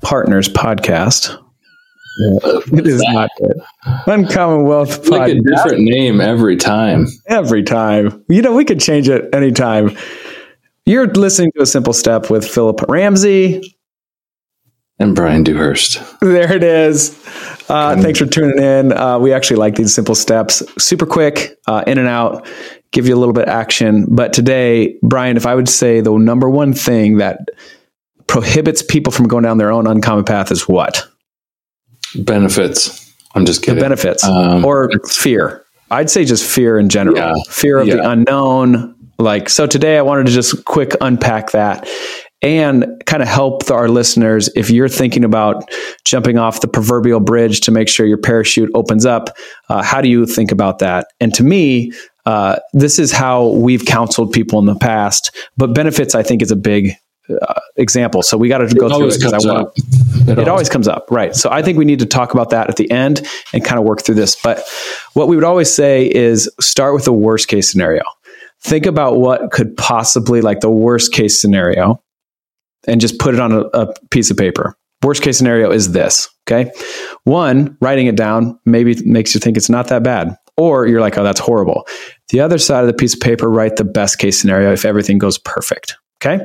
[0.00, 1.36] Partners Podcast.
[2.72, 3.60] It is not good.
[4.06, 7.06] Uncommon Wealth It's like a different name every time.
[7.26, 8.24] Every time.
[8.28, 9.96] You know, we could change it anytime.
[10.84, 13.76] You're listening to A Simple Step with Philip Ramsey.
[14.98, 16.02] And Brian Dewhurst.
[16.20, 17.10] There it is.
[17.68, 18.92] Uh, thanks for tuning in.
[18.92, 22.48] Uh, we actually like these simple steps, super quick, uh, in and out,
[22.90, 24.06] give you a little bit of action.
[24.08, 27.38] But today, Brian, if I would say the number one thing that
[28.28, 31.06] prohibits people from going down their own uncommon path is what?
[32.14, 33.12] Benefits.
[33.34, 33.82] I'm just The kidding.
[33.82, 35.64] benefits Um, or fear.
[35.90, 37.16] I'd say just fear in general.
[37.16, 37.34] Yeah.
[37.48, 38.94] Fear of the unknown.
[39.18, 41.88] Like, so today I wanted to just quick unpack that
[42.40, 45.68] and kind of help our listeners if you're thinking about
[46.04, 49.36] jumping off the proverbial bridge to make sure your parachute opens up.
[49.68, 51.08] Uh, how do you think about that?
[51.20, 51.90] And to me,
[52.26, 56.50] uh, this is how we've counseled people in the past, but benefits, I think, is
[56.52, 56.92] a big
[57.30, 58.22] uh, example.
[58.22, 60.38] So we got to go It through it always because I want up.
[60.38, 61.34] it always comes up, right?
[61.34, 63.84] So I think we need to talk about that at the end and kind of
[63.84, 64.36] work through this.
[64.42, 64.62] But
[65.14, 68.02] what we would always say is start with the worst case scenario.
[68.62, 72.02] Think about what could possibly, like the worst case scenario,
[72.86, 74.74] and just put it on a, a piece of paper.
[75.02, 76.28] Worst case scenario is this.
[76.50, 76.72] Okay.
[77.24, 80.36] One, writing it down maybe makes you think it's not that bad.
[80.56, 81.86] Or you're like, oh, that's horrible.
[82.30, 85.18] The other side of the piece of paper, write the best case scenario if everything
[85.18, 85.96] goes perfect.
[86.24, 86.44] Okay.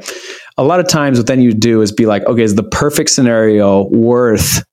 [0.57, 3.09] A lot of times, what then you do is be like, okay, is the perfect
[3.09, 4.63] scenario worth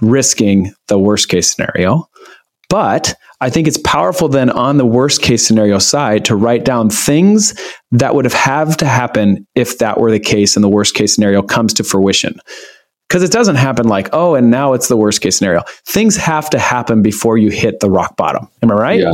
[0.00, 2.08] risking the worst case scenario?
[2.68, 6.90] But I think it's powerful then on the worst case scenario side to write down
[6.90, 7.58] things
[7.90, 11.14] that would have have to happen if that were the case and the worst case
[11.14, 12.38] scenario comes to fruition.
[13.08, 15.62] Because it doesn't happen like, oh, and now it's the worst case scenario.
[15.86, 18.48] Things have to happen before you hit the rock bottom.
[18.62, 19.00] Am I right?
[19.00, 19.12] Yeah.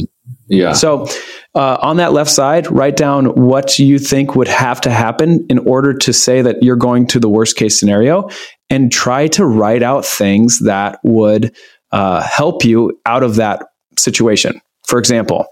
[0.49, 0.73] Yeah.
[0.73, 1.07] So,
[1.55, 5.59] uh, on that left side, write down what you think would have to happen in
[5.61, 8.29] order to say that you're going to the worst case scenario
[8.71, 11.55] and try to write out things that would
[11.93, 13.65] uh, help you out of that
[13.99, 14.61] situation.
[14.87, 15.47] For example,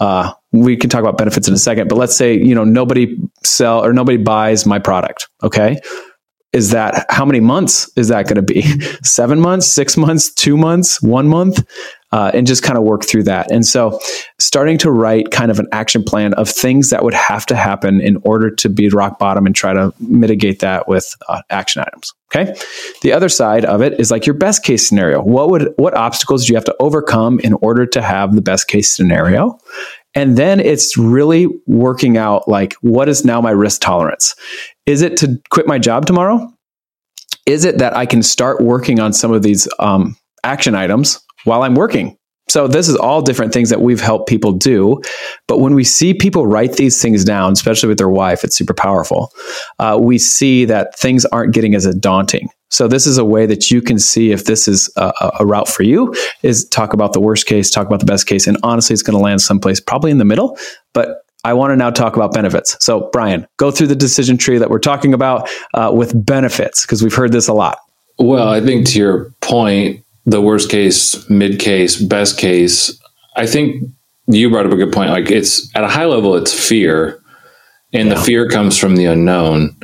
[0.00, 3.16] uh, we can talk about benefits in a second, but let's say, you know, nobody
[3.44, 5.28] sell or nobody buys my product.
[5.42, 5.78] Okay.
[6.52, 8.62] Is that how many months is that going to be?
[9.02, 11.64] Seven months, six months, two months, one month?
[12.12, 13.50] Uh, and just kind of work through that.
[13.50, 13.98] And so,
[14.38, 18.02] starting to write kind of an action plan of things that would have to happen
[18.02, 22.12] in order to be rock bottom and try to mitigate that with uh, action items.
[22.34, 22.54] Okay.
[23.02, 25.22] The other side of it is like your best case scenario.
[25.22, 28.68] What would what obstacles do you have to overcome in order to have the best
[28.68, 29.58] case scenario?
[30.14, 34.34] And then it's really working out like what is now my risk tolerance?
[34.86, 36.52] Is it to quit my job tomorrow?
[37.46, 41.62] Is it that I can start working on some of these um, action items while
[41.62, 42.16] I'm working?
[42.48, 45.00] So this is all different things that we've helped people do.
[45.46, 48.74] But when we see people write these things down, especially with their wife, it's super
[48.74, 49.32] powerful.
[49.78, 52.50] Uh, we see that things aren't getting as daunting.
[52.68, 55.68] So this is a way that you can see if this is a, a route
[55.68, 56.14] for you.
[56.42, 59.16] Is talk about the worst case, talk about the best case, and honestly, it's going
[59.16, 60.58] to land someplace probably in the middle.
[60.94, 62.76] But I want to now talk about benefits.
[62.80, 67.02] So Brian, go through the decision tree that we're talking about uh, with benefits because
[67.02, 67.78] we've heard this a lot.
[68.18, 72.98] Well, I think to your point, the worst case, mid case, best case,
[73.36, 73.84] I think
[74.26, 75.10] you brought up a good point.
[75.10, 77.20] Like it's at a high level, it's fear.
[77.94, 79.76] And the fear comes from the unknown.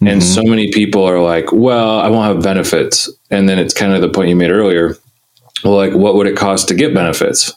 [0.00, 3.06] And so many people are like, well, I won't have benefits.
[3.30, 4.96] And then it's kind of the point you made earlier.
[5.62, 7.52] Well, like, what would it cost to get benefits?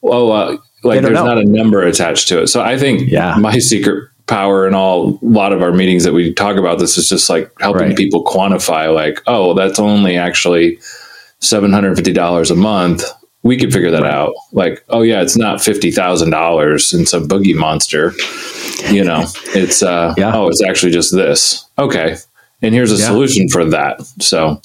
[0.00, 1.26] Well, uh, like, there's know.
[1.26, 2.46] not a number attached to it.
[2.46, 3.36] So I think Yeah.
[3.38, 6.96] my secret power in all a lot of our meetings that we talk about this
[6.96, 7.96] is just like helping Right.
[7.96, 10.78] people quantify, like, oh, that's only actually
[11.40, 13.04] seven hundred fifty dollars a month.
[13.42, 14.32] We could figure that out.
[14.52, 18.12] Like, oh yeah, it's not fifty thousand dollars in some boogie monster.
[18.90, 20.32] You know, it's uh, Yeah.
[20.34, 21.66] oh, it's actually just this.
[21.78, 22.16] Okay,
[22.62, 23.06] and here's a Yeah.
[23.06, 24.00] solution for that.
[24.20, 24.60] So,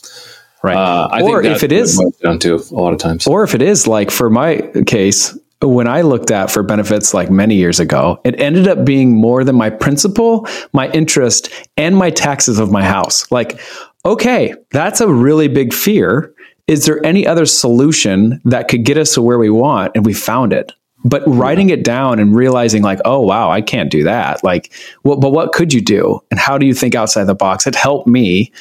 [0.63, 0.75] Right.
[0.77, 3.27] uh, I Or think if it is- down to a lot of times.
[3.27, 7.29] Or if it is like for my case, when I looked at for benefits like
[7.29, 12.09] many years ago, it ended up being more than my principal, my interest, and my
[12.09, 13.29] taxes of my house.
[13.29, 13.59] Like,
[14.05, 16.33] okay, that's a really big fear.
[16.69, 19.91] Is there any other solution that could get us to where we want?
[19.95, 20.71] And we found it.
[21.03, 21.39] But mm-hmm.
[21.39, 24.43] writing it down and realizing, like, oh, wow, I can't do that.
[24.43, 24.71] Like,
[25.03, 26.19] well, but what could you do?
[26.29, 27.65] And how do you think outside the box?
[27.65, 28.51] It helped me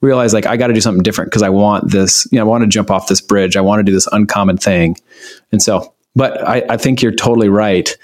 [0.00, 2.48] realize like I got to do something different because I want this, you know, I
[2.48, 3.56] want to jump off this bridge.
[3.56, 4.96] I want to do this uncommon thing.
[5.52, 7.96] And so, but I, I think you're totally right.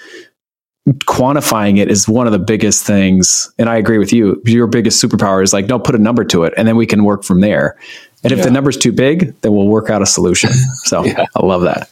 [0.88, 3.52] Quantifying it is one of the biggest things.
[3.58, 4.42] And I agree with you.
[4.44, 7.04] Your biggest superpower is like, no, put a number to it and then we can
[7.04, 7.78] work from there.
[8.24, 8.44] And if yeah.
[8.46, 10.50] the number's too big, then we'll work out a solution.
[10.84, 11.24] So yeah.
[11.34, 11.90] I love that.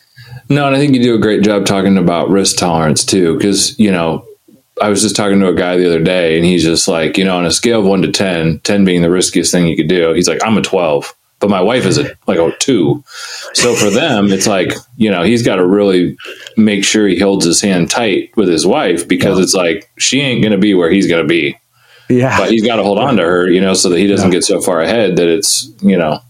[0.48, 3.78] No, and I think you do a great job talking about risk tolerance too, because,
[3.78, 4.26] you know,
[4.80, 7.24] I was just talking to a guy the other day and he's just like, you
[7.24, 9.88] know, on a scale of one to 10, 10 being the riskiest thing you could
[9.88, 13.02] do, he's like, I'm a 12, but my wife is a, like a two.
[13.54, 16.16] So for them, it's like, you know, he's got to really
[16.56, 19.44] make sure he holds his hand tight with his wife because yeah.
[19.44, 21.56] it's like, she ain't going to be where he's going to be.
[22.08, 22.36] Yeah.
[22.38, 24.38] But he's got to hold on to her, you know, so that he doesn't yeah.
[24.38, 26.20] get so far ahead that it's, you know,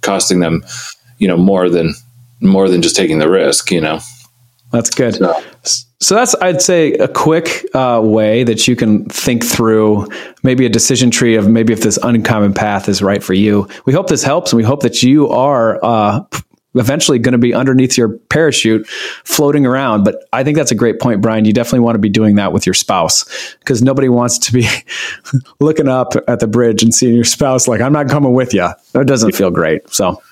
[0.00, 0.64] costing them,
[1.18, 1.94] you know, more than,
[2.40, 4.00] more than just taking the risk, you know.
[4.72, 5.16] That's good.
[5.16, 5.42] So,
[6.00, 10.08] so that's, I'd say, a quick uh, way that you can think through
[10.42, 13.68] maybe a decision tree of maybe if this uncommon path is right for you.
[13.84, 16.24] We hope this helps, and we hope that you are uh,
[16.74, 18.86] eventually going to be underneath your parachute
[19.24, 20.04] floating around.
[20.04, 21.44] But I think that's a great point, Brian.
[21.44, 23.24] You definitely want to be doing that with your spouse
[23.58, 24.68] because nobody wants to be
[25.60, 28.68] looking up at the bridge and seeing your spouse like, I'm not coming with you.
[28.92, 29.88] That doesn't feel great.
[29.90, 30.22] So,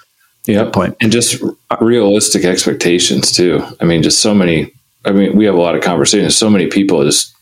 [0.47, 0.97] yeah, point.
[1.01, 1.43] And just
[1.81, 3.63] realistic expectations too.
[3.81, 4.73] I mean, just so many
[5.05, 6.37] I mean, we have a lot of conversations.
[6.37, 7.35] So many people just,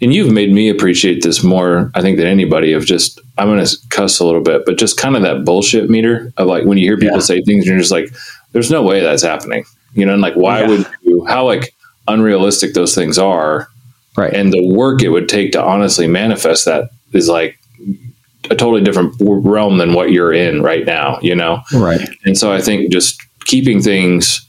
[0.00, 2.72] and you've made me appreciate this more, I think, than anybody.
[2.72, 5.90] Of just, I'm going to cuss a little bit, but just kind of that bullshit
[5.90, 7.22] meter of like when you hear people yeah.
[7.22, 8.12] say things, and you're just like,
[8.52, 9.64] there's no way that's happening,
[9.94, 10.68] you know, and like, why yeah.
[10.68, 11.24] would you?
[11.24, 11.74] How like
[12.08, 13.68] unrealistic those things are,
[14.16, 14.32] right?
[14.32, 17.58] And the work it would take to honestly manifest that is like
[18.50, 22.00] a totally different realm than what you're in right now, you know, right?
[22.24, 24.44] And so I think just keeping things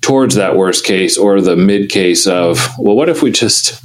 [0.00, 3.82] towards that worst case or the mid case of, well, what if we just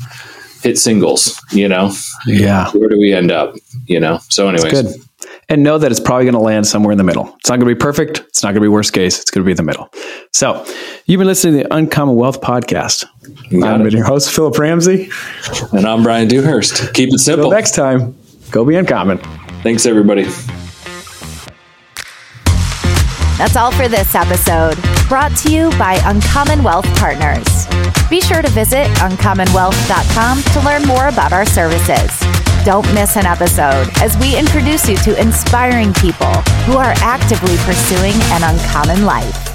[0.61, 1.91] hit singles, you know?
[2.25, 2.69] Yeah.
[2.71, 3.55] Where do we end up,
[3.85, 4.19] you know?
[4.29, 4.71] So, anyways.
[4.71, 4.95] good.
[5.49, 7.35] And know that it's probably going to land somewhere in the middle.
[7.39, 8.19] It's not going to be perfect.
[8.29, 9.19] It's not going to be worst case.
[9.19, 9.89] It's going to be in the middle.
[10.31, 10.65] So,
[11.05, 13.05] you've been listening to the Uncommon Wealth Podcast.
[13.51, 15.09] I'm your host, Philip Ramsey.
[15.73, 16.93] And I'm Brian Dewhurst.
[16.93, 17.45] Keep it simple.
[17.45, 18.15] Until next time,
[18.49, 19.17] go be uncommon.
[19.61, 20.23] Thanks, everybody.
[23.37, 24.77] That's all for this episode,
[25.11, 27.67] brought to you by Uncommon Wealth Partners.
[28.09, 32.17] Be sure to visit uncommonwealth.com to learn more about our services.
[32.63, 36.31] Don't miss an episode as we introduce you to inspiring people
[36.63, 39.50] who are actively pursuing an uncommon life.